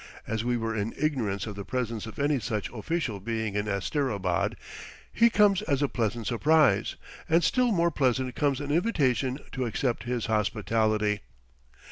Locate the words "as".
0.25-0.43, 5.61-5.83